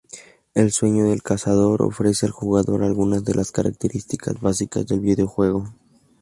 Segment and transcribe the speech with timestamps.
[0.55, 5.75] El "Sueño del Cazador" ofrece al jugador algunas de las características básicas del videojuego.